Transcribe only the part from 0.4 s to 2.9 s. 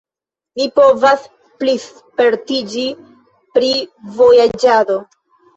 Mi povas plispertiĝi